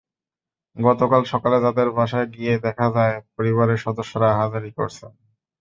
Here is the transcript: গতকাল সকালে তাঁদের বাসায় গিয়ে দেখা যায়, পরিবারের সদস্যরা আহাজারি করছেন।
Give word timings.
গতকাল 0.75 1.21
সকালে 1.31 1.57
তাঁদের 1.65 1.87
বাসায় 1.97 2.27
গিয়ে 2.35 2.53
দেখা 2.65 2.87
যায়, 2.95 3.15
পরিবারের 3.35 3.79
সদস্যরা 3.85 4.27
আহাজারি 4.33 4.71
করছেন। 4.77 5.11